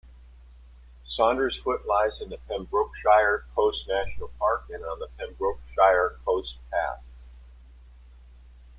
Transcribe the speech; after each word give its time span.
Saundersfoot 1.07 1.85
lies 1.85 2.21
in 2.21 2.29
the 2.31 2.39
Pembrokeshire 2.47 3.45
Coast 3.55 3.87
National 3.87 4.29
Park 4.39 4.63
and 4.71 4.83
on 4.83 4.97
the 4.97 5.09
Pembrokeshire 5.19 6.17
Coast 6.25 6.57
Path. 6.71 7.03